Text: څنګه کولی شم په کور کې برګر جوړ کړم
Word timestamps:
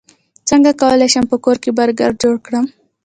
څنګه 0.49 0.71
کولی 0.81 1.07
شم 1.13 1.25
په 1.31 1.37
کور 1.43 1.57
کې 1.63 1.71
برګر 1.79 2.11
جوړ 2.23 2.35
کړم 2.45 2.65